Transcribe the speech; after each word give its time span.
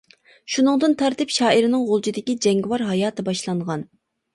شۇنىڭدىن 0.53 0.95
تارتىپ 1.01 1.35
شائىرنىڭ 1.37 1.85
غۇلجىدىكى 1.93 2.39
جەڭگىۋار 2.49 2.89
ھاياتى 2.91 3.33
باشلانغان. 3.33 3.91